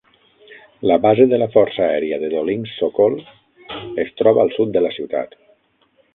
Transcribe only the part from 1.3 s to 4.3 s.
de la força aèria de Dolinsk-Sokol es